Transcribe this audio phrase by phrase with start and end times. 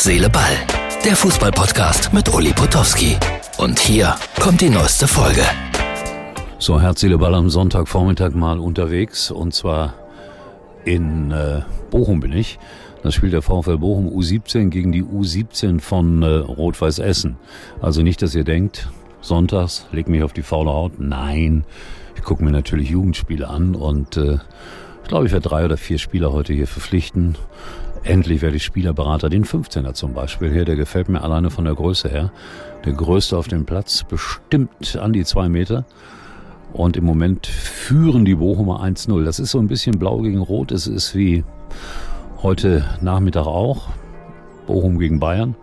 [0.00, 0.56] Herz, Seele, Ball.
[1.04, 3.18] Der Fußballpodcast mit Uli Potowski.
[3.58, 5.42] Und hier kommt die neueste Folge.
[6.58, 9.30] So, Herz, Ball am Sonntagvormittag mal unterwegs.
[9.30, 9.92] Und zwar
[10.86, 11.60] in äh,
[11.90, 12.58] Bochum bin ich.
[13.02, 17.36] Das spielt der VfL Bochum U17 gegen die U17 von äh, Rot-Weiß Essen.
[17.82, 18.88] Also nicht, dass ihr denkt,
[19.20, 20.98] sonntags leg mich auf die faule Haut.
[20.98, 21.64] Nein,
[22.16, 24.38] ich gucke mir natürlich Jugendspiele an und äh,
[25.02, 27.36] ich glaube, ich werde drei oder vier Spieler heute hier verpflichten.
[28.02, 31.74] Endlich werde ich Spielerberater, den 15er zum Beispiel hier, der gefällt mir alleine von der
[31.74, 32.32] Größe her.
[32.84, 35.84] Der größte auf dem Platz, bestimmt an die zwei Meter.
[36.72, 39.24] Und im Moment führen die Bochumer 1-0.
[39.24, 40.72] Das ist so ein bisschen blau gegen rot.
[40.72, 41.44] Es ist wie
[42.42, 43.88] heute Nachmittag auch.
[44.66, 45.54] Bochum gegen Bayern.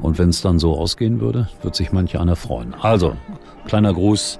[0.00, 2.74] Und wenn es dann so ausgehen würde, wird sich manch einer freuen.
[2.74, 3.14] Also,
[3.66, 4.38] kleiner Gruß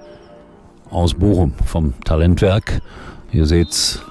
[0.91, 2.81] aus Bochum vom Talentwerk.
[3.33, 4.03] Ihr seht's,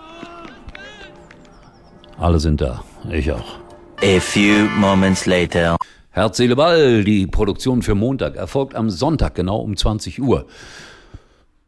[2.17, 2.84] alle sind da.
[3.12, 3.59] Ich auch.
[4.02, 5.78] A few moments later.
[6.12, 10.45] Herz, Seele, Ball, die Produktion für Montag erfolgt am Sonntag genau um 20 Uhr.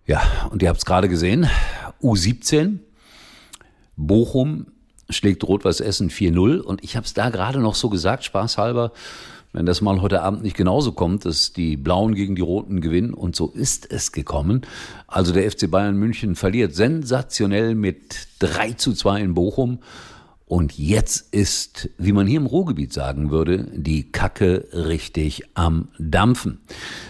[0.05, 1.47] Ja, und ihr habt es gerade gesehen,
[2.01, 2.79] U17,
[3.95, 4.67] Bochum
[5.09, 8.91] schlägt Rot-Weiß Essen 4-0 und ich habe es da gerade noch so gesagt, spaßhalber,
[9.53, 13.13] wenn das mal heute Abend nicht genauso kommt, dass die Blauen gegen die Roten gewinnen
[13.13, 14.61] und so ist es gekommen.
[15.07, 19.79] Also der FC Bayern München verliert sensationell mit 3 zu 2 in Bochum
[20.49, 26.59] und jetzt ist, wie man hier im Ruhrgebiet sagen würde, die Kacke richtig am Dampfen.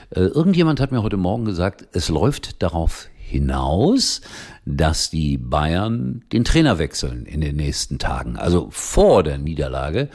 [0.09, 4.19] Äh, irgendjemand hat mir heute Morgen gesagt, es läuft darauf hinaus,
[4.65, 10.09] dass die Bayern den Trainer wechseln in den nächsten Tagen, also vor der Niederlage.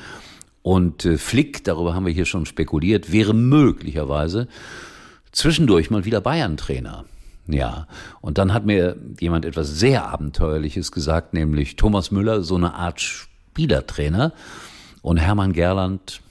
[0.61, 4.49] Und äh, Flick, darüber haben wir hier schon spekuliert, wäre möglicherweise
[5.33, 7.07] zwischendurch mal wieder Bayern-Trainer.
[7.47, 7.87] Ja,
[8.21, 13.01] und dann hat mir jemand etwas sehr Abenteuerliches gesagt, nämlich Thomas Müller, so eine Art
[13.01, 14.33] Spielertrainer.
[15.03, 16.23] Und Hermann Gerland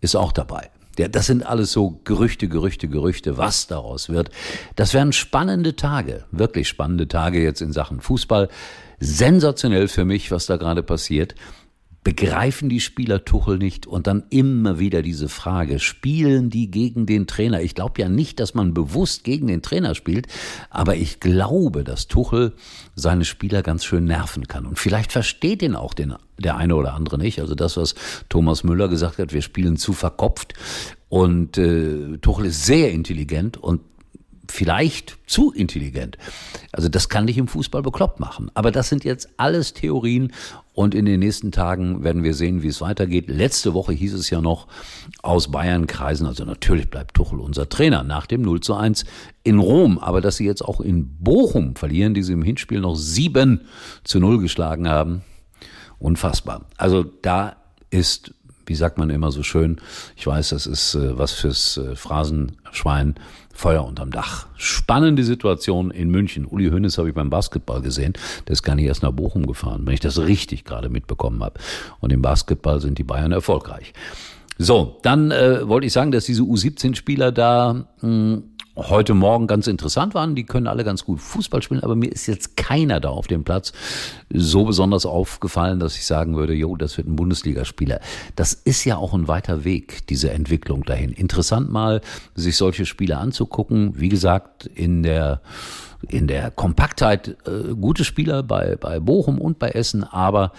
[0.00, 0.70] ist auch dabei.
[0.96, 4.30] Das sind alles so Gerüchte, Gerüchte, Gerüchte, was daraus wird.
[4.76, 8.48] Das werden spannende Tage, wirklich spannende Tage jetzt in Sachen Fußball.
[8.98, 11.34] Sensationell für mich, was da gerade passiert
[12.06, 17.26] begreifen die Spieler Tuchel nicht und dann immer wieder diese Frage, spielen die gegen den
[17.26, 17.62] Trainer?
[17.62, 20.28] Ich glaube ja nicht, dass man bewusst gegen den Trainer spielt,
[20.70, 22.52] aber ich glaube, dass Tuchel
[22.94, 26.94] seine Spieler ganz schön nerven kann und vielleicht versteht ihn auch den, der eine oder
[26.94, 27.40] andere nicht.
[27.40, 27.96] Also das, was
[28.28, 30.54] Thomas Müller gesagt hat, wir spielen zu verkopft
[31.08, 33.80] und äh, Tuchel ist sehr intelligent und
[34.52, 36.18] vielleicht zu intelligent.
[36.72, 38.50] Also das kann dich im Fußball bekloppt machen.
[38.54, 40.32] Aber das sind jetzt alles Theorien
[40.72, 43.28] und in den nächsten Tagen werden wir sehen, wie es weitergeht.
[43.28, 44.66] Letzte Woche hieß es ja noch
[45.22, 49.04] aus Bayern-Kreisen, also natürlich bleibt Tuchel unser Trainer nach dem 0 zu 1
[49.42, 49.98] in Rom.
[49.98, 53.62] Aber dass sie jetzt auch in Bochum verlieren, die sie im Hinspiel noch 7
[54.04, 55.22] zu 0 geschlagen haben,
[55.98, 56.66] unfassbar.
[56.76, 57.56] Also da
[57.90, 58.34] ist
[58.66, 59.78] wie sagt man immer so schön,
[60.16, 63.14] ich weiß, das ist äh, was fürs äh, Phrasenschwein,
[63.52, 64.46] Feuer unterm Dach.
[64.56, 66.44] Spannende Situation in München.
[66.44, 68.12] Uli Hoeneß habe ich beim Basketball gesehen.
[68.46, 71.58] Der ist gar nicht erst nach Bochum gefahren, wenn ich das richtig gerade mitbekommen habe.
[72.00, 73.94] Und im Basketball sind die Bayern erfolgreich.
[74.58, 78.44] So, dann äh, wollte ich sagen, dass diese U17-Spieler da mh, hm,
[78.76, 80.34] heute Morgen ganz interessant waren.
[80.34, 83.44] Die können alle ganz gut Fußball spielen, aber mir ist jetzt keiner da auf dem
[83.44, 83.72] Platz
[84.32, 88.00] so besonders aufgefallen, dass ich sagen würde, jo, das wird ein Bundesligaspieler.
[88.36, 91.12] Das ist ja auch ein weiter Weg, diese Entwicklung dahin.
[91.12, 92.00] Interessant mal,
[92.34, 93.98] sich solche Spiele anzugucken.
[93.98, 95.40] Wie gesagt, in der
[96.08, 100.52] in der Kompaktheit äh, gute Spieler bei, bei Bochum und bei Essen, aber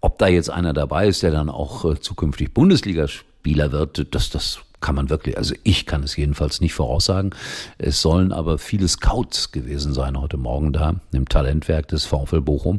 [0.00, 4.60] ob da jetzt einer dabei ist, der dann auch äh, zukünftig Bundesligaspieler wird, das, das
[4.80, 7.30] kann man wirklich, also ich kann es jedenfalls nicht voraussagen.
[7.78, 12.78] Es sollen aber viele Scouts gewesen sein heute Morgen da im Talentwerk des VfL Bochum.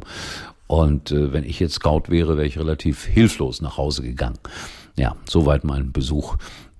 [0.66, 4.38] Und äh, wenn ich jetzt Scout wäre, wäre ich relativ hilflos nach Hause gegangen.
[4.96, 6.36] Ja, soweit mein Besuch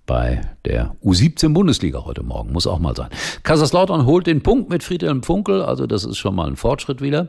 [0.06, 2.52] bei der U17 Bundesliga heute Morgen.
[2.52, 3.10] Muss auch mal sein.
[3.42, 7.28] Kaiserslautern holt den Punkt mit Friedhelm Funkel, also das ist schon mal ein Fortschritt wieder.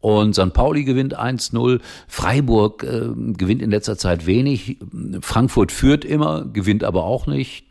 [0.00, 0.52] Und St.
[0.52, 1.80] Pauli gewinnt 1-0.
[2.06, 4.78] Freiburg äh, gewinnt in letzter Zeit wenig.
[5.20, 7.64] Frankfurt führt immer, gewinnt aber auch nicht.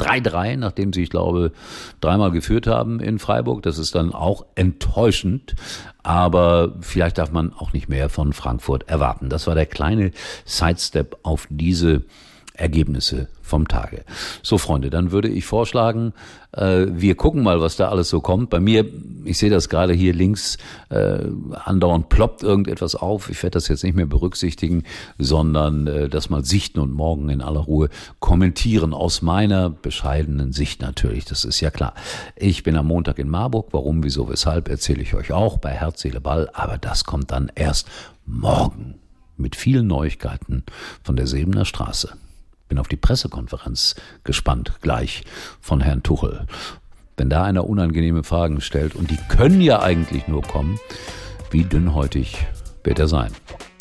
[0.00, 1.52] 3-3, nachdem sie, ich glaube,
[2.00, 3.62] dreimal geführt haben in Freiburg.
[3.62, 5.54] Das ist dann auch enttäuschend.
[6.02, 9.28] Aber vielleicht darf man auch nicht mehr von Frankfurt erwarten.
[9.28, 10.10] Das war der kleine
[10.44, 12.02] Sidestep auf diese
[12.54, 14.04] Ergebnisse vom Tage.
[14.42, 16.12] So, Freunde, dann würde ich vorschlagen,
[16.52, 18.48] äh, wir gucken mal, was da alles so kommt.
[18.48, 18.86] Bei mir,
[19.24, 20.56] ich sehe das gerade hier links,
[20.88, 21.18] äh,
[21.64, 23.28] andauernd ploppt irgendetwas auf.
[23.28, 24.84] Ich werde das jetzt nicht mehr berücksichtigen,
[25.18, 27.90] sondern äh, das mal sichten und morgen in aller Ruhe
[28.20, 28.94] kommentieren.
[28.94, 31.94] Aus meiner bescheidenen Sicht natürlich, das ist ja klar.
[32.36, 33.68] Ich bin am Montag in Marburg.
[33.72, 36.48] Warum, wieso, weshalb, erzähle ich euch auch bei Herz, Seele, Ball.
[36.52, 37.88] Aber das kommt dann erst
[38.26, 38.94] morgen
[39.36, 40.62] mit vielen Neuigkeiten
[41.02, 42.16] von der Sebener Straße.
[42.74, 43.94] Bin auf die Pressekonferenz
[44.24, 45.22] gespannt, gleich
[45.60, 46.44] von Herrn Tuchel.
[47.16, 50.80] Wenn da einer unangenehme Fragen stellt, und die können ja eigentlich nur kommen,
[51.52, 52.48] wie dünnhäutig
[52.82, 53.30] wird er sein,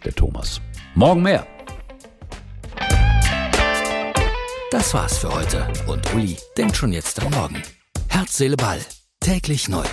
[0.06, 0.62] der Thomas.
[0.94, 1.48] Morgen mehr.
[4.70, 7.64] Das war's für heute und Uli denkt schon jetzt an morgen.
[8.10, 8.80] Herz, Seele, Ball.
[9.20, 9.86] Täglich neu.